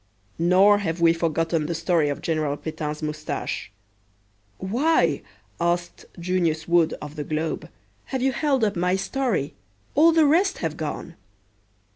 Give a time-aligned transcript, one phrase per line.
[0.39, 3.71] Nor have we forgotten the story of General Petain's mustache.
[4.57, 5.21] "Why,"
[5.59, 7.69] asked Junius Wood of the Globe,
[8.05, 9.53] "have you held up my story?
[9.93, 11.17] All the rest have gone."